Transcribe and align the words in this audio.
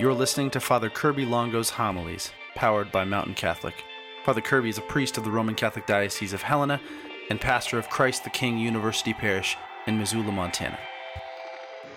You're 0.00 0.14
listening 0.14 0.48
to 0.52 0.60
Father 0.60 0.88
Kirby 0.88 1.26
Longo's 1.26 1.68
homilies, 1.68 2.30
powered 2.54 2.90
by 2.90 3.04
Mountain 3.04 3.34
Catholic. 3.34 3.84
Father 4.24 4.40
Kirby 4.40 4.70
is 4.70 4.78
a 4.78 4.80
priest 4.80 5.18
of 5.18 5.24
the 5.24 5.30
Roman 5.30 5.54
Catholic 5.54 5.84
Diocese 5.84 6.32
of 6.32 6.40
Helena 6.40 6.80
and 7.28 7.38
pastor 7.38 7.78
of 7.78 7.90
Christ 7.90 8.24
the 8.24 8.30
King 8.30 8.56
University 8.56 9.12
Parish 9.12 9.58
in 9.86 9.98
Missoula, 9.98 10.32
Montana. 10.32 10.78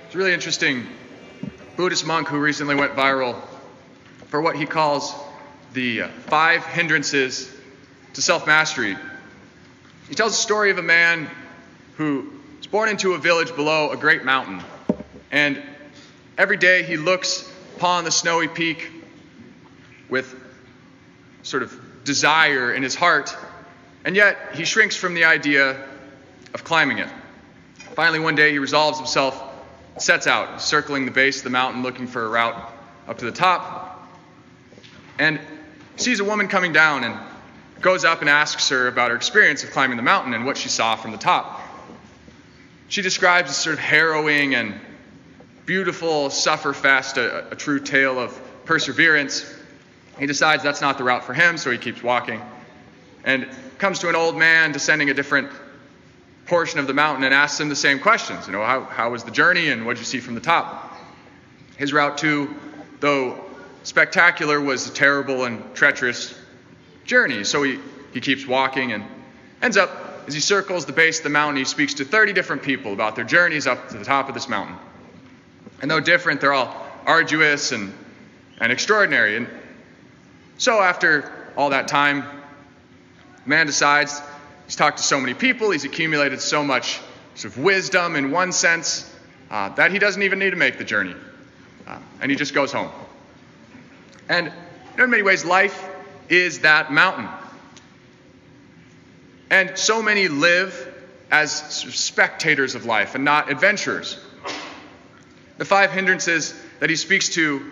It's 0.05 0.15
a 0.15 0.17
really 0.17 0.33
interesting 0.33 0.85
Buddhist 1.77 2.05
monk 2.05 2.27
who 2.27 2.39
recently 2.39 2.75
went 2.75 2.93
viral 2.93 3.39
for 4.27 4.41
what 4.41 4.57
he 4.57 4.65
calls 4.65 5.15
the 5.71 6.01
uh, 6.01 6.07
five 6.25 6.65
hindrances 6.65 7.55
to 8.15 8.21
self 8.21 8.45
mastery. 8.45 8.97
He 10.09 10.15
tells 10.15 10.33
the 10.33 10.41
story 10.41 10.71
of 10.71 10.77
a 10.77 10.83
man 10.83 11.29
who 11.95 12.33
was 12.57 12.67
born 12.67 12.89
into 12.89 13.13
a 13.13 13.17
village 13.17 13.55
below 13.55 13.91
a 13.91 13.95
great 13.95 14.25
mountain. 14.25 14.61
And 15.31 15.63
every 16.37 16.57
day 16.57 16.83
he 16.83 16.97
looks 16.97 17.49
upon 17.75 18.03
the 18.03 18.11
snowy 18.11 18.47
peak 18.47 18.91
with 20.09 20.35
sort 21.43 21.63
of 21.63 21.79
desire 22.03 22.73
in 22.73 22.83
his 22.83 22.95
heart, 22.95 23.35
and 24.05 24.15
yet 24.15 24.37
he 24.53 24.65
shrinks 24.65 24.95
from 24.95 25.13
the 25.13 25.25
idea 25.25 25.83
of 26.53 26.63
climbing 26.63 26.99
it. 26.99 27.09
Finally, 27.95 28.19
one 28.19 28.35
day 28.35 28.51
he 28.51 28.59
resolves 28.59 28.97
himself, 28.97 29.41
sets 29.97 30.27
out, 30.27 30.61
circling 30.61 31.05
the 31.05 31.11
base 31.11 31.37
of 31.37 31.43
the 31.43 31.49
mountain 31.49 31.83
looking 31.83 32.07
for 32.07 32.25
a 32.25 32.29
route 32.29 32.71
up 33.07 33.17
to 33.17 33.25
the 33.25 33.31
top, 33.31 34.09
and 35.19 35.39
sees 35.95 36.19
a 36.19 36.23
woman 36.23 36.47
coming 36.47 36.73
down 36.73 37.03
and 37.03 37.17
goes 37.81 38.05
up 38.05 38.21
and 38.21 38.29
asks 38.29 38.69
her 38.69 38.87
about 38.87 39.11
her 39.11 39.15
experience 39.15 39.63
of 39.63 39.71
climbing 39.71 39.97
the 39.97 40.03
mountain 40.03 40.33
and 40.33 40.45
what 40.45 40.57
she 40.57 40.69
saw 40.69 40.95
from 40.95 41.11
the 41.11 41.17
top. 41.17 41.61
She 42.87 43.01
describes 43.01 43.51
a 43.51 43.53
sort 43.53 43.73
of 43.73 43.79
harrowing 43.79 44.55
and 44.55 44.79
beautiful 45.65 46.29
sufferfest, 46.29 47.17
a, 47.17 47.51
a 47.51 47.55
true 47.55 47.79
tale 47.79 48.19
of 48.19 48.39
perseverance. 48.65 49.51
He 50.19 50.25
decides 50.25 50.63
that's 50.63 50.81
not 50.81 50.97
the 50.97 51.03
route 51.03 51.23
for 51.23 51.33
him, 51.33 51.57
so 51.57 51.71
he 51.71 51.77
keeps 51.77 52.03
walking 52.03 52.41
and 53.23 53.47
comes 53.77 53.99
to 53.99 54.09
an 54.09 54.15
old 54.15 54.37
man 54.37 54.71
descending 54.71 55.09
a 55.09 55.13
different 55.13 55.49
portion 56.45 56.79
of 56.79 56.87
the 56.87 56.93
mountain 56.93 57.23
and 57.23 57.33
asks 57.33 57.59
him 57.59 57.69
the 57.69 57.75
same 57.75 57.99
questions. 57.99 58.47
You 58.47 58.53
know, 58.53 58.63
how, 58.63 58.83
how 58.83 59.11
was 59.11 59.23
the 59.23 59.31
journey 59.31 59.69
and 59.69 59.85
what 59.85 59.93
did 59.93 59.99
you 59.99 60.05
see 60.05 60.19
from 60.19 60.35
the 60.35 60.41
top? 60.41 60.97
His 61.77 61.93
route 61.93 62.17
too, 62.17 62.53
though 62.99 63.43
spectacular, 63.83 64.59
was 64.59 64.87
a 64.87 64.93
terrible 64.93 65.45
and 65.45 65.73
treacherous 65.73 66.37
journey. 67.05 67.43
So 67.43 67.63
he, 67.63 67.79
he 68.13 68.19
keeps 68.19 68.45
walking 68.45 68.91
and 68.91 69.03
ends 69.61 69.77
up, 69.77 70.23
as 70.27 70.33
he 70.33 70.39
circles 70.39 70.85
the 70.85 70.93
base 70.93 71.19
of 71.19 71.23
the 71.23 71.29
mountain, 71.29 71.57
he 71.57 71.65
speaks 71.65 71.95
to 71.95 72.05
30 72.05 72.33
different 72.33 72.63
people 72.63 72.93
about 72.93 73.15
their 73.15 73.25
journeys 73.25 73.67
up 73.67 73.89
to 73.89 73.97
the 73.97 74.05
top 74.05 74.27
of 74.27 74.33
this 74.33 74.49
mountain. 74.49 74.75
And 75.83 75.91
though 75.91 75.99
different, 75.99 76.39
they're 76.39 76.53
all 76.53 76.73
arduous 77.05 77.73
and, 77.73 77.93
and 78.57 78.71
extraordinary. 78.71 79.35
And 79.35 79.49
so 80.57 80.81
after 80.81 81.51
all 81.57 81.71
that 81.71 81.89
time, 81.89 82.23
man 83.45 83.65
decides 83.65 84.21
he's 84.65 84.77
talked 84.77 84.99
to 84.99 85.03
so 85.03 85.19
many 85.19 85.33
people, 85.33 85.71
he's 85.71 85.83
accumulated 85.83 86.39
so 86.39 86.63
much 86.63 87.01
sort 87.35 87.53
of 87.53 87.61
wisdom 87.61 88.15
in 88.15 88.31
one 88.31 88.53
sense, 88.53 89.13
uh, 89.51 89.75
that 89.75 89.91
he 89.91 89.99
doesn't 89.99 90.23
even 90.23 90.39
need 90.39 90.51
to 90.51 90.55
make 90.55 90.77
the 90.77 90.85
journey. 90.85 91.15
Uh, 91.85 91.99
and 92.21 92.31
he 92.31 92.37
just 92.37 92.53
goes 92.53 92.71
home. 92.71 92.89
And 94.29 94.53
in 94.97 95.09
many 95.09 95.21
ways, 95.21 95.43
life 95.43 95.85
is 96.29 96.61
that 96.61 96.93
mountain. 96.93 97.27
And 99.49 99.77
so 99.77 100.01
many 100.01 100.29
live 100.29 100.95
as 101.29 101.51
spectators 101.51 102.73
of 102.73 102.85
life 102.85 103.15
and 103.15 103.25
not 103.25 103.51
adventurers. 103.51 104.17
The 105.57 105.65
five 105.65 105.91
hindrances 105.91 106.53
that 106.79 106.89
he 106.89 106.95
speaks 106.95 107.29
to 107.29 107.63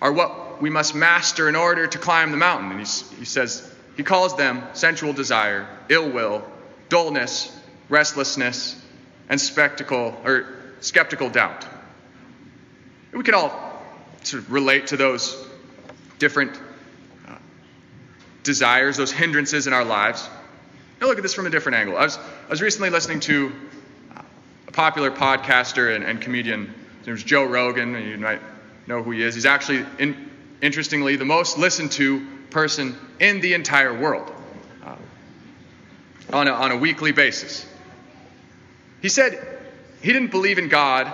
are 0.00 0.12
what 0.12 0.62
we 0.62 0.70
must 0.70 0.94
master 0.94 1.48
in 1.48 1.56
order 1.56 1.86
to 1.86 1.98
climb 1.98 2.30
the 2.30 2.36
mountain. 2.36 2.72
And 2.72 2.80
he 2.80 3.24
says, 3.24 3.72
he 3.96 4.02
calls 4.02 4.36
them 4.36 4.62
sensual 4.74 5.12
desire, 5.12 5.66
ill 5.88 6.08
will, 6.08 6.44
dullness, 6.88 7.54
restlessness, 7.88 8.80
and 9.28 9.40
spectacle 9.40 10.20
or 10.24 10.46
skeptical 10.80 11.30
doubt. 11.30 11.66
We 13.12 13.22
can 13.22 13.34
all 13.34 13.82
sort 14.22 14.42
of 14.42 14.52
relate 14.52 14.88
to 14.88 14.96
those 14.96 15.46
different 16.18 16.60
uh, 17.26 17.36
desires, 18.42 18.96
those 18.96 19.12
hindrances 19.12 19.66
in 19.66 19.72
our 19.72 19.84
lives. 19.84 20.28
Now 21.00 21.06
look 21.06 21.16
at 21.16 21.22
this 21.22 21.34
from 21.34 21.46
a 21.46 21.50
different 21.50 21.76
angle. 21.76 21.96
I 21.96 22.04
was, 22.04 22.18
I 22.18 22.50
was 22.50 22.60
recently 22.60 22.90
listening 22.90 23.20
to 23.20 23.52
a 24.68 24.72
popular 24.72 25.10
podcaster 25.10 25.94
and, 25.94 26.04
and 26.04 26.20
comedian 26.20 26.74
there's 27.06 27.22
Joe 27.22 27.44
Rogan, 27.44 27.94
and 27.94 28.04
you 28.04 28.18
might 28.18 28.40
know 28.88 29.00
who 29.00 29.12
he 29.12 29.22
is. 29.22 29.36
He's 29.36 29.46
actually, 29.46 29.86
in, 30.00 30.28
interestingly, 30.60 31.14
the 31.14 31.24
most 31.24 31.56
listened 31.56 31.92
to 31.92 32.26
person 32.50 32.96
in 33.20 33.40
the 33.40 33.54
entire 33.54 33.96
world 33.96 34.30
uh, 34.84 34.96
on, 36.32 36.48
a, 36.48 36.50
on 36.50 36.72
a 36.72 36.76
weekly 36.76 37.12
basis. 37.12 37.64
He 39.00 39.08
said 39.08 39.60
he 40.02 40.12
didn't 40.12 40.32
believe 40.32 40.58
in 40.58 40.68
God, 40.68 41.12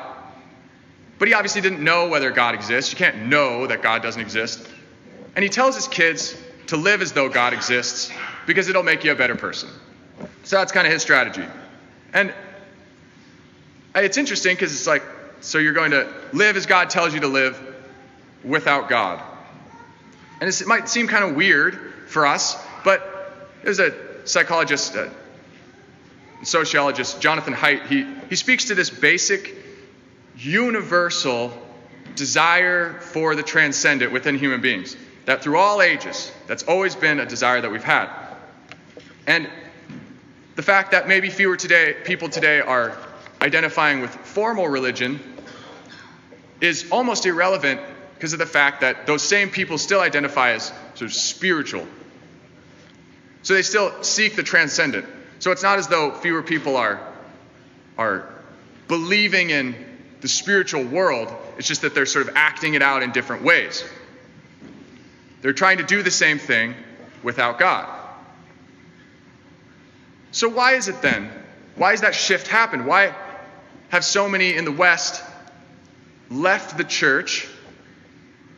but 1.18 1.28
he 1.28 1.34
obviously 1.34 1.60
didn't 1.60 1.84
know 1.84 2.08
whether 2.08 2.30
God 2.30 2.54
exists. 2.54 2.90
You 2.90 2.96
can't 2.96 3.26
know 3.26 3.66
that 3.66 3.82
God 3.82 4.02
doesn't 4.02 4.20
exist. 4.20 4.66
And 5.36 5.42
he 5.42 5.50
tells 5.50 5.74
his 5.74 5.88
kids 5.88 6.34
to 6.68 6.78
live 6.78 7.02
as 7.02 7.12
though 7.12 7.28
God 7.28 7.52
exists 7.52 8.10
because 8.46 8.70
it'll 8.70 8.82
make 8.82 9.04
you 9.04 9.12
a 9.12 9.14
better 9.14 9.36
person. 9.36 9.68
So 10.44 10.56
that's 10.56 10.72
kind 10.72 10.86
of 10.86 10.92
his 10.92 11.02
strategy. 11.02 11.44
And 12.14 12.32
it's 13.94 14.16
interesting 14.16 14.54
because 14.54 14.72
it's 14.72 14.86
like, 14.86 15.02
so 15.42 15.58
you're 15.58 15.72
going 15.72 15.90
to 15.90 16.12
live 16.32 16.56
as 16.56 16.66
God 16.66 16.88
tells 16.88 17.12
you 17.12 17.20
to 17.20 17.28
live 17.28 17.60
without 18.44 18.88
God. 18.88 19.22
And 20.40 20.48
it 20.48 20.66
might 20.66 20.88
seem 20.88 21.08
kind 21.08 21.24
of 21.24 21.36
weird 21.36 21.78
for 22.06 22.26
us, 22.26 22.56
but 22.84 23.48
there's 23.62 23.78
a 23.78 23.94
psychologist, 24.24 24.94
a 24.94 25.10
sociologist, 26.44 27.20
Jonathan 27.20 27.54
Haidt, 27.54 27.86
he, 27.86 28.06
he 28.28 28.36
speaks 28.36 28.66
to 28.66 28.74
this 28.74 28.90
basic, 28.90 29.54
universal 30.36 31.52
desire 32.16 32.94
for 33.00 33.34
the 33.34 33.42
transcendent 33.42 34.12
within 34.12 34.38
human 34.38 34.60
beings. 34.60 34.96
That 35.24 35.42
through 35.42 35.58
all 35.58 35.82
ages, 35.82 36.32
that's 36.46 36.64
always 36.64 36.96
been 36.96 37.20
a 37.20 37.26
desire 37.26 37.60
that 37.60 37.70
we've 37.70 37.84
had. 37.84 38.10
And 39.26 39.48
the 40.56 40.62
fact 40.62 40.90
that 40.90 41.06
maybe 41.06 41.30
fewer 41.30 41.56
today, 41.56 41.94
people 42.04 42.28
today 42.28 42.60
are 42.60 42.96
identifying 43.40 44.00
with 44.00 44.10
formal 44.10 44.68
religion 44.68 45.20
is 46.62 46.86
almost 46.90 47.26
irrelevant 47.26 47.80
because 48.14 48.32
of 48.32 48.38
the 48.38 48.46
fact 48.46 48.80
that 48.80 49.04
those 49.06 49.22
same 49.22 49.50
people 49.50 49.76
still 49.76 50.00
identify 50.00 50.52
as 50.52 50.68
sort 50.94 51.02
of 51.02 51.12
spiritual. 51.12 51.86
So 53.42 53.54
they 53.54 53.62
still 53.62 54.02
seek 54.04 54.36
the 54.36 54.44
transcendent. 54.44 55.04
So 55.40 55.50
it's 55.50 55.64
not 55.64 55.80
as 55.80 55.88
though 55.88 56.12
fewer 56.12 56.42
people 56.42 56.76
are, 56.76 57.00
are 57.98 58.28
believing 58.86 59.50
in 59.50 59.74
the 60.20 60.28
spiritual 60.28 60.84
world, 60.84 61.34
it's 61.58 61.66
just 61.66 61.82
that 61.82 61.96
they're 61.96 62.06
sort 62.06 62.28
of 62.28 62.36
acting 62.36 62.74
it 62.74 62.82
out 62.82 63.02
in 63.02 63.10
different 63.10 63.42
ways. 63.42 63.84
They're 65.40 65.52
trying 65.52 65.78
to 65.78 65.84
do 65.84 66.04
the 66.04 66.12
same 66.12 66.38
thing 66.38 66.76
without 67.24 67.58
God. 67.58 67.88
So, 70.30 70.48
why 70.48 70.74
is 70.74 70.86
it 70.86 71.02
then? 71.02 71.28
Why 71.74 71.90
has 71.90 72.02
that 72.02 72.14
shift 72.14 72.46
happened? 72.46 72.86
Why 72.86 73.12
have 73.88 74.04
so 74.04 74.28
many 74.28 74.54
in 74.54 74.64
the 74.64 74.72
West 74.72 75.22
left 76.32 76.76
the 76.76 76.84
church, 76.84 77.48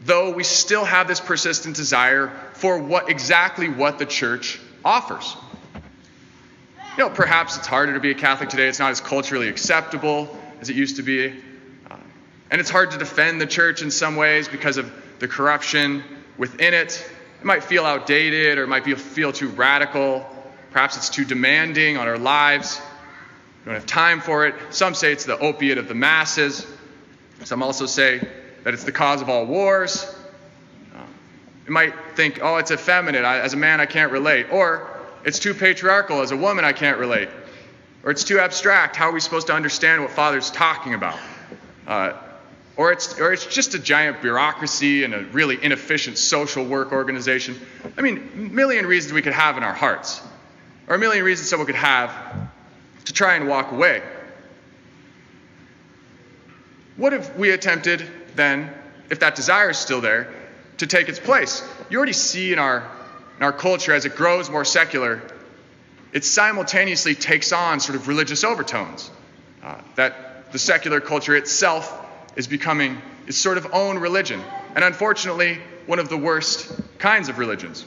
though 0.03 0.33
we 0.33 0.45
still 0.45 0.85
have 0.85 1.09
this 1.09 1.21
persistent 1.21 1.77
desire 1.77 2.33
for 2.55 2.79
what 2.79 3.09
exactly 3.09 3.69
what 3.69 3.99
the 3.99 4.07
church 4.07 4.61
offers. 4.85 5.37
You 6.97 7.05
know, 7.05 7.11
perhaps 7.11 7.57
it's 7.57 7.67
harder 7.67 7.95
to 7.95 8.01
be 8.01 8.13
a 8.13 8.15
Catholic 8.15 8.49
today. 8.49 8.69
It's 8.69 8.79
not 8.79 8.93
as 8.93 9.01
culturally 9.01 9.49
acceptable 9.49 10.29
as 10.61 10.71
it 10.71 10.77
used 10.77 10.97
to 10.97 11.03
be. 11.03 11.29
Uh, 11.91 11.97
and 12.51 12.61
it's 12.61 12.71
hard 12.71 12.93
to 12.93 12.99
defend 12.99 13.41
the 13.41 13.47
church 13.47 13.83
in 13.83 13.91
some 13.91 14.15
ways 14.15 14.47
because 14.47 14.77
of 14.77 14.93
the 15.19 15.27
corruption 15.27 16.05
within 16.39 16.73
it. 16.73 17.11
It 17.41 17.45
might 17.45 17.65
feel 17.65 17.85
outdated 17.85 18.59
or 18.59 18.63
it 18.65 18.69
might 18.69 18.85
be, 18.85 18.95
feel 18.95 19.33
too 19.33 19.49
radical. 19.49 20.25
Perhaps 20.71 20.97
it's 20.97 21.11
too 21.11 21.25
demanding 21.25 21.97
on 21.97 22.07
our 22.07 22.19
lives. 22.19 22.81
We 23.65 23.71
don't 23.71 23.75
have 23.75 23.87
time 23.87 24.21
for 24.21 24.47
it. 24.47 24.55
Some 24.71 24.95
say 24.95 25.13
it's 25.13 25.25
the 25.25 25.39
opiate 25.39 25.79
of 25.79 25.89
the 25.89 25.95
masses. 25.95 26.65
Some 27.43 27.63
also 27.63 27.87
say 27.87 28.21
that 28.63 28.73
it's 28.73 28.85
the 28.85 28.93
cause 28.93 29.21
of 29.21 29.29
all 29.29 29.45
wars. 29.47 30.15
You 31.67 31.73
might 31.73 31.95
think, 32.15 32.41
oh, 32.43 32.57
it's 32.57 32.71
effeminate. 32.71 33.25
I, 33.25 33.41
as 33.41 33.55
a 33.55 33.57
man, 33.57 33.81
I 33.81 33.87
can't 33.87 34.13
relate. 34.13 34.47
Or 34.51 34.91
it's 35.25 35.39
too 35.39 35.55
patriarchal. 35.55 36.21
As 36.21 36.31
a 36.31 36.37
woman, 36.37 36.65
I 36.65 36.73
can't 36.73 36.99
relate. 36.99 37.29
Or 38.03 38.11
it's 38.11 38.25
too 38.25 38.39
abstract. 38.39 38.97
How 38.97 39.09
are 39.09 39.13
we 39.13 39.21
supposed 39.21 39.47
to 39.47 39.55
understand 39.55 40.03
what 40.03 40.11
Father's 40.11 40.51
talking 40.51 40.93
about? 40.93 41.19
Uh, 41.87 42.13
or 42.77 42.93
it's, 42.93 43.19
or 43.19 43.33
it's 43.33 43.47
just 43.47 43.75
a 43.75 43.79
giant 43.79 44.21
bureaucracy 44.21 45.05
and 45.05 45.15
a 45.15 45.25
really 45.27 45.63
inefficient 45.63 46.19
social 46.19 46.65
work 46.65 46.93
organization. 46.93 47.59
I 47.97 48.03
mean, 48.03 48.31
a 48.35 48.37
million 48.37 48.85
reasons 48.87 49.13
we 49.15 49.23
could 49.23 49.33
have 49.33 49.57
in 49.57 49.63
our 49.63 49.73
hearts, 49.73 50.21
or 50.89 50.97
a 50.97 50.99
million 50.99 51.25
reasons 51.25 51.49
someone 51.49 51.67
could 51.67 51.77
have 51.77 52.13
to 53.05 53.13
try 53.13 53.37
and 53.37 53.49
walk 53.49 53.73
away. 53.73 54.03
What 56.97 57.13
if 57.13 57.37
we 57.37 57.51
attempted 57.51 58.07
then 58.35 58.71
if 59.11 59.21
that 59.21 59.35
desire 59.35 59.71
is 59.71 59.79
still 59.79 60.01
there, 60.01 60.29
to 60.79 60.87
take 60.87 61.09
its 61.09 61.21
place. 61.21 61.67
You 61.89 61.99
already 61.99 62.13
see 62.13 62.53
in 62.53 62.59
our, 62.59 62.91
in 63.37 63.45
our 63.45 63.53
culture 63.53 63.93
as 63.93 64.05
it 64.05 64.17
grows 64.17 64.51
more 64.51 64.65
secular, 64.65 65.23
it 66.13 66.25
simultaneously 66.25 67.15
takes 67.15 67.53
on 67.53 67.81
sort 67.81 67.97
of 67.97 68.09
religious 68.09 68.45
overtones. 68.45 69.11
Uh, 69.63 69.81
that 69.95 70.53
the 70.53 70.59
secular 70.59 71.01
culture 71.01 71.37
itself 71.37 72.05
is 72.37 72.47
becoming 72.47 73.01
its 73.27 73.39
sort 73.39 73.57
of 73.57 73.69
own 73.73 73.99
religion. 73.99 74.43
And 74.75 74.85
unfortunately, 74.85 75.59
one 75.87 75.99
of 75.99 76.09
the 76.09 76.17
worst 76.17 76.73
kinds 76.99 77.29
of 77.29 77.39
religions. 77.39 77.85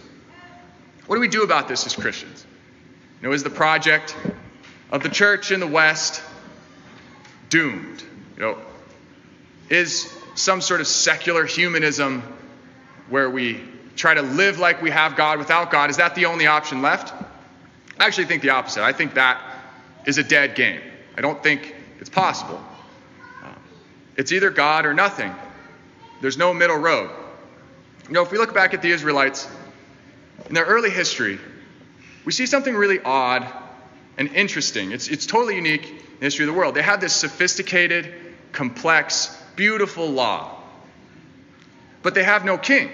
What 1.05 1.15
do 1.15 1.21
we 1.21 1.27
do 1.27 1.43
about 1.43 1.67
this 1.67 1.85
as 1.85 1.95
Christians? 1.95 2.45
You 3.21 3.27
know, 3.27 3.33
is 3.33 3.43
the 3.43 3.49
project 3.49 4.15
of 4.91 5.03
the 5.03 5.09
church 5.09 5.51
in 5.51 5.59
the 5.59 5.67
West 5.67 6.21
doomed? 7.49 8.03
You 8.35 8.41
know, 8.41 8.57
is 9.69 10.13
some 10.35 10.61
sort 10.61 10.81
of 10.81 10.87
secular 10.87 11.45
humanism 11.45 12.21
where 13.09 13.29
we 13.29 13.61
try 13.95 14.13
to 14.13 14.21
live 14.21 14.59
like 14.59 14.81
we 14.81 14.91
have 14.91 15.15
God 15.15 15.39
without 15.39 15.71
God, 15.71 15.89
is 15.89 15.97
that 15.97 16.15
the 16.15 16.25
only 16.25 16.47
option 16.47 16.81
left? 16.81 17.13
I 17.99 18.05
actually 18.05 18.25
think 18.25 18.43
the 18.43 18.51
opposite. 18.51 18.83
I 18.83 18.93
think 18.93 19.15
that 19.15 19.41
is 20.05 20.17
a 20.17 20.23
dead 20.23 20.55
game. 20.55 20.81
I 21.17 21.21
don't 21.21 21.41
think 21.41 21.75
it's 21.99 22.09
possible. 22.09 22.61
It's 24.15 24.31
either 24.31 24.49
God 24.49 24.85
or 24.85 24.93
nothing. 24.93 25.33
There's 26.21 26.37
no 26.37 26.53
middle 26.53 26.77
road. 26.77 27.09
You 28.07 28.13
know, 28.13 28.23
if 28.23 28.31
we 28.31 28.37
look 28.37 28.53
back 28.53 28.73
at 28.73 28.81
the 28.81 28.91
Israelites 28.91 29.47
in 30.47 30.55
their 30.55 30.65
early 30.65 30.89
history, 30.89 31.39
we 32.25 32.31
see 32.31 32.45
something 32.45 32.75
really 32.75 32.99
odd 32.99 33.47
and 34.17 34.33
interesting. 34.33 34.91
It's, 34.91 35.07
it's 35.07 35.25
totally 35.25 35.55
unique 35.55 35.87
in 35.87 36.19
the 36.19 36.25
history 36.25 36.45
of 36.45 36.53
the 36.53 36.57
world. 36.57 36.75
They 36.75 36.81
had 36.81 37.01
this 37.01 37.13
sophisticated, 37.13 38.13
complex, 38.51 39.36
beautiful 39.57 40.07
law, 40.07 40.55
but 42.01 42.13
they 42.13 42.23
have 42.23 42.45
no 42.45 42.57
king. 42.57 42.89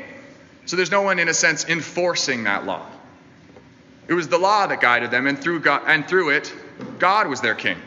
So 0.66 0.76
there's 0.76 0.90
no 0.90 1.04
one, 1.04 1.20
in 1.20 1.28
a 1.28 1.34
sense, 1.34 1.66
enforcing 1.66 2.46
that 2.46 2.66
law. 2.66 2.84
It 4.08 4.14
was 4.14 4.28
the 4.28 4.40
law 4.40 4.66
that 4.66 4.82
guided 4.82 5.12
them, 5.12 5.28
and 5.28 5.40
through, 5.40 5.60
God, 5.60 5.84
and 5.86 6.08
through 6.08 6.32
it, 6.32 6.52
God 6.98 7.28
was 7.28 7.42
their 7.42 7.54
king. 7.54 7.78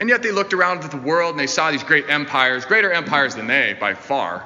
And 0.00 0.08
yet 0.08 0.22
they 0.22 0.30
looked 0.30 0.54
around 0.54 0.84
at 0.84 0.90
the 0.90 0.96
world 0.96 1.32
and 1.32 1.40
they 1.40 1.48
saw 1.48 1.70
these 1.70 1.82
great 1.82 2.08
empires, 2.08 2.64
greater 2.64 2.92
empires 2.92 3.34
than 3.34 3.48
they 3.48 3.76
by 3.78 3.94
far. 3.94 4.44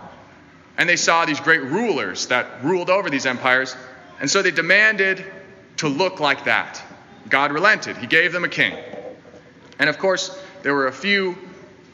And 0.78 0.88
they 0.88 0.96
saw 0.96 1.26
these 1.26 1.40
great 1.40 1.62
rulers 1.62 2.26
that 2.28 2.64
ruled 2.64 2.88
over 2.88 3.10
these 3.10 3.26
empires. 3.26 3.76
And 4.18 4.30
so 4.30 4.40
they 4.40 4.50
demanded 4.50 5.24
to 5.78 5.88
look 5.88 6.20
like 6.20 6.44
that. 6.44 6.82
God 7.28 7.52
relented. 7.52 7.98
He 7.98 8.06
gave 8.06 8.32
them 8.32 8.44
a 8.44 8.48
king. 8.48 8.74
And 9.78 9.90
of 9.90 9.98
course, 9.98 10.42
there 10.62 10.74
were 10.74 10.86
a 10.86 10.92
few 10.92 11.36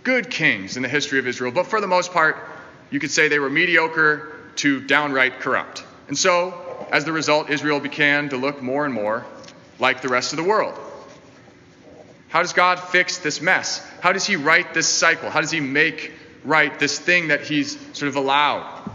good 0.09 0.31
kings 0.31 0.79
in 0.79 0.83
the 0.83 0.89
history 0.89 1.19
of 1.19 1.27
Israel, 1.27 1.53
but 1.53 1.67
for 1.67 1.83
the 1.83 1.87
most 1.87 2.15
part, 2.15 2.39
you 2.89 2.99
could 2.99 3.11
say 3.11 3.29
they 3.29 3.39
were 3.39 3.51
mediocre 3.51 4.35
to 4.57 4.81
downright 4.81 5.41
corrupt. 5.41 5.85
And 6.07 6.17
so 6.17 6.89
as 6.91 7.05
the 7.05 7.13
result, 7.13 7.51
Israel 7.51 7.79
began 7.79 8.31
to 8.31 8.39
look 8.39 8.63
more 8.63 8.87
and 8.87 8.95
more 8.95 9.27
like 9.79 10.01
the 10.01 10.09
rest 10.09 10.33
of 10.33 10.39
the 10.39 10.45
world. 10.45 10.81
How 12.29 12.41
does 12.41 12.55
God 12.55 12.81
fix 12.81 13.19
this 13.19 13.43
mess? 13.43 13.87
How 14.01 14.15
does 14.15 14.27
He 14.27 14.37
right 14.37 14.73
this 14.73 14.89
cycle? 14.89 15.29
How 15.29 15.43
does 15.43 15.51
He 15.51 15.61
make 15.61 16.11
right 16.43 16.79
this 16.79 16.99
thing 16.99 17.29
that 17.29 17.43
He's 17.43 17.79
sort 17.93 18.09
of 18.09 18.17
allowed? 18.17 18.91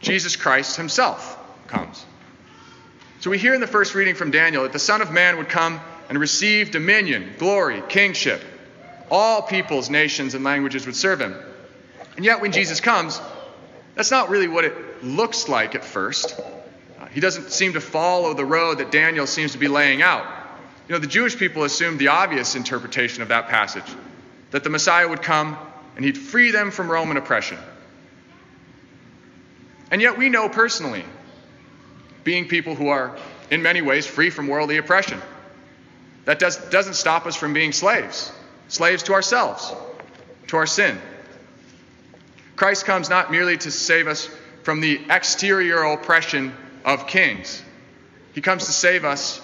Jesus 0.00 0.34
Christ 0.34 0.76
Himself 0.76 1.38
comes. 1.68 2.04
So 3.20 3.30
we 3.30 3.38
hear 3.38 3.54
in 3.54 3.60
the 3.60 3.68
first 3.68 3.94
reading 3.94 4.16
from 4.16 4.32
Daniel 4.32 4.64
that 4.64 4.72
the 4.72 4.80
Son 4.80 5.00
of 5.00 5.12
Man 5.12 5.36
would 5.36 5.48
come 5.48 5.80
and 6.08 6.18
receive 6.18 6.72
dominion, 6.72 7.34
glory, 7.38 7.84
kingship. 7.88 8.42
All 9.10 9.42
peoples, 9.42 9.90
nations, 9.90 10.34
and 10.34 10.44
languages 10.44 10.86
would 10.86 10.96
serve 10.96 11.20
Him. 11.20 11.34
And 12.16 12.24
yet, 12.24 12.40
when 12.40 12.52
Jesus 12.52 12.80
comes, 12.80 13.20
that's 13.94 14.10
not 14.10 14.28
really 14.28 14.48
what 14.48 14.64
it 14.64 15.04
looks 15.04 15.48
like 15.48 15.74
at 15.74 15.84
first. 15.84 16.38
Uh, 16.98 17.06
he 17.06 17.20
doesn't 17.20 17.50
seem 17.50 17.72
to 17.72 17.80
follow 17.80 18.34
the 18.34 18.44
road 18.44 18.78
that 18.78 18.90
Daniel 18.90 19.26
seems 19.26 19.52
to 19.52 19.58
be 19.58 19.68
laying 19.68 20.02
out. 20.02 20.24
You 20.88 20.94
know, 20.94 20.98
the 20.98 21.06
Jewish 21.06 21.36
people 21.36 21.64
assumed 21.64 21.98
the 21.98 22.08
obvious 22.08 22.54
interpretation 22.54 23.22
of 23.22 23.28
that 23.28 23.48
passage 23.48 23.84
that 24.50 24.64
the 24.64 24.70
Messiah 24.70 25.08
would 25.08 25.22
come 25.22 25.56
and 25.96 26.04
he'd 26.04 26.18
free 26.18 26.50
them 26.50 26.70
from 26.70 26.90
Roman 26.90 27.16
oppression. 27.16 27.58
And 29.90 30.00
yet, 30.00 30.18
we 30.18 30.28
know 30.28 30.48
personally, 30.48 31.04
being 32.22 32.48
people 32.48 32.74
who 32.74 32.88
are 32.88 33.16
in 33.50 33.62
many 33.62 33.82
ways 33.82 34.06
free 34.06 34.30
from 34.30 34.46
worldly 34.46 34.76
oppression, 34.76 35.20
that 36.24 36.38
does, 36.38 36.56
doesn't 36.70 36.94
stop 36.94 37.26
us 37.26 37.34
from 37.34 37.52
being 37.52 37.72
slaves, 37.72 38.32
slaves 38.70 39.02
to 39.04 39.12
ourselves, 39.12 39.72
to 40.46 40.56
our 40.56 40.66
sin. 40.66 40.98
Christ 42.56 42.86
comes 42.86 43.10
not 43.10 43.30
merely 43.30 43.58
to 43.58 43.70
save 43.70 44.06
us 44.08 44.28
from 44.62 44.80
the 44.80 45.00
exterior 45.10 45.82
oppression 45.82 46.54
of 46.84 47.06
kings, 47.06 47.62
He 48.32 48.40
comes 48.40 48.66
to 48.66 48.72
save 48.72 49.04
us 49.04 49.40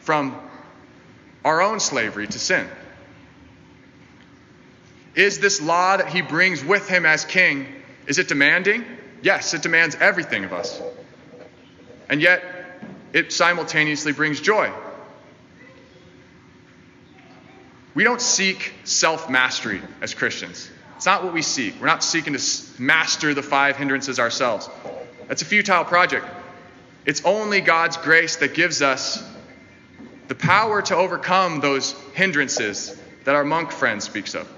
from 0.00 0.36
our 1.44 1.62
own 1.62 1.78
slavery 1.80 2.26
to 2.26 2.38
sin. 2.38 2.68
Is 5.14 5.38
this 5.38 5.60
law 5.60 5.96
that 5.96 6.08
he 6.08 6.22
brings 6.22 6.64
with 6.64 6.88
him 6.88 7.04
as 7.04 7.24
king, 7.24 7.66
is 8.06 8.18
it 8.18 8.28
demanding? 8.28 8.84
Yes, 9.22 9.54
it 9.54 9.62
demands 9.62 9.96
everything 9.96 10.44
of 10.44 10.52
us. 10.52 10.80
And 12.08 12.20
yet, 12.20 12.42
it 13.12 13.32
simultaneously 13.32 14.12
brings 14.12 14.40
joy. 14.40 14.72
We 18.00 18.04
don't 18.04 18.22
seek 18.22 18.72
self 18.84 19.28
mastery 19.28 19.82
as 20.00 20.14
Christians. 20.14 20.70
It's 20.96 21.04
not 21.04 21.22
what 21.22 21.34
we 21.34 21.42
seek. 21.42 21.78
We're 21.78 21.86
not 21.86 22.02
seeking 22.02 22.32
to 22.32 22.42
master 22.78 23.34
the 23.34 23.42
five 23.42 23.76
hindrances 23.76 24.18
ourselves. 24.18 24.70
That's 25.28 25.42
a 25.42 25.44
futile 25.44 25.84
project. 25.84 26.24
It's 27.04 27.22
only 27.26 27.60
God's 27.60 27.98
grace 27.98 28.36
that 28.36 28.54
gives 28.54 28.80
us 28.80 29.22
the 30.28 30.34
power 30.34 30.80
to 30.80 30.96
overcome 30.96 31.60
those 31.60 31.92
hindrances 32.14 32.98
that 33.24 33.34
our 33.34 33.44
monk 33.44 33.70
friend 33.70 34.02
speaks 34.02 34.34
of. 34.34 34.50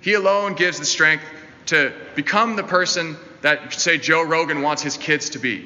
He 0.00 0.14
alone 0.14 0.54
gives 0.54 0.80
the 0.80 0.84
strength 0.84 1.22
to 1.66 1.92
become 2.16 2.56
the 2.56 2.64
person 2.64 3.16
that, 3.42 3.72
say, 3.72 3.98
Joe 3.98 4.24
Rogan 4.24 4.62
wants 4.62 4.82
his 4.82 4.96
kids 4.96 5.30
to 5.30 5.38
be. 5.38 5.64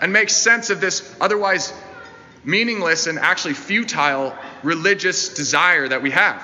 And 0.00 0.12
make 0.12 0.30
sense 0.30 0.70
of 0.70 0.80
this 0.80 1.14
otherwise 1.20 1.72
meaningless 2.44 3.06
and 3.06 3.18
actually 3.18 3.54
futile 3.54 4.36
religious 4.62 5.34
desire 5.34 5.88
that 5.88 6.02
we 6.02 6.10
have. 6.10 6.42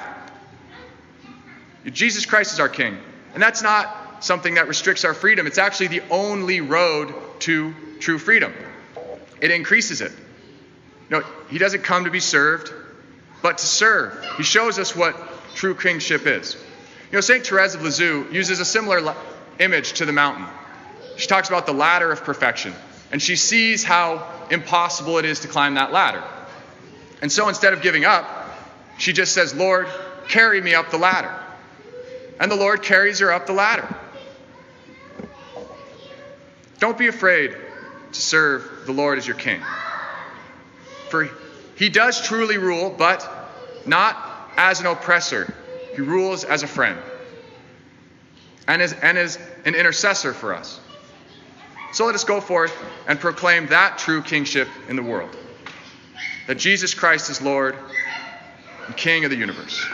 Jesus 1.84 2.27
Christ 2.27 2.53
is 2.53 2.61
our 2.61 2.69
King. 2.69 2.96
And 3.34 3.43
that's 3.43 3.63
not 3.63 4.25
something 4.25 4.55
that 4.55 4.69
restricts 4.69 5.05
our 5.05 5.15
freedom. 5.15 5.46
It's 5.46 5.58
actually 5.58 5.89
the 5.89 6.03
only 6.11 6.61
road 6.61 7.15
to 7.41 7.75
true 8.01 8.19
freedom. 8.19 8.53
It 9.41 9.51
increases 9.51 10.01
it. 10.01 10.13
No, 11.11 11.22
he 11.49 11.58
doesn't 11.58 11.84
come 11.84 12.05
to 12.05 12.11
be 12.11 12.20
served, 12.20 12.72
but 13.43 13.58
to 13.58 13.67
serve. 13.67 14.25
He 14.37 14.43
shows 14.43 14.79
us 14.79 14.94
what 14.94 15.17
true 15.55 15.75
kingship 15.75 16.27
is. 16.27 16.55
You 17.11 17.17
know, 17.17 17.20
St. 17.20 17.46
Therese 17.46 17.75
of 17.75 17.82
Lisieux 17.82 18.27
uses 18.31 18.61
a 18.61 18.65
similar 18.65 19.15
image 19.58 19.94
to 19.94 20.05
the 20.05 20.13
mountain. 20.13 20.46
She 21.17 21.27
talks 21.27 21.49
about 21.49 21.67
the 21.67 21.72
ladder 21.72 22.13
of 22.13 22.22
perfection, 22.25 22.75
and 23.11 23.22
she 23.22 23.37
sees 23.37 23.82
how 23.82 24.29
impossible 24.50 25.19
it 25.19 25.24
is 25.24 25.40
to 25.40 25.48
climb 25.48 25.74
that 25.74 25.93
ladder. 25.93 26.22
And 27.22 27.31
so 27.31 27.48
instead 27.48 27.72
of 27.72 27.82
giving 27.82 28.05
up, 28.05 28.26
she 28.98 29.12
just 29.12 29.32
says, 29.32 29.55
Lord, 29.55 29.88
carry 30.28 30.60
me 30.60 30.74
up 30.74 30.90
the 30.90 30.98
ladder 30.98 31.34
and 32.40 32.50
the 32.50 32.56
Lord 32.56 32.82
carries 32.82 33.19
her 33.19 33.32
up 33.32 33.46
the 33.46 33.52
ladder. 33.52 33.88
Don't 36.78 36.96
be 36.96 37.08
afraid 37.08 37.56
to 38.12 38.20
serve 38.20 38.84
the 38.86 38.93
Lord 38.93 39.19
as 39.19 39.26
your 39.26 39.36
king. 39.36 39.60
For 41.08 41.28
he 41.76 41.88
does 41.88 42.20
truly 42.22 42.58
rule, 42.58 42.94
but 42.96 43.28
not 43.84 44.17
as 44.56 44.81
an 44.81 44.86
oppressor. 44.86 45.52
He 45.94 46.02
rules 46.02 46.44
as 46.44 46.62
a 46.62 46.69
friend 46.69 46.98
and 48.69 48.81
as, 48.81 48.93
and 48.93 49.19
as 49.19 49.38
an 49.64 49.74
intercessor 49.74 50.32
for 50.32 50.55
us. 50.55 50.78
So 51.93 52.07
let 52.07 52.15
us 52.15 52.25
go 52.25 52.41
forth 52.41 52.73
and 53.07 53.19
proclaim 53.19 53.67
that 53.69 53.99
true 53.99 54.23
kingship 54.23 54.69
in 54.89 54.97
the 54.97 55.03
world 55.03 55.35
that 56.47 56.57
Jesus 56.57 56.95
Christ 56.95 57.31
is 57.31 57.43
Lord 57.43 57.77
and 58.87 58.97
King 58.97 59.25
of 59.25 59.31
the 59.31 59.37
universe. 59.37 59.87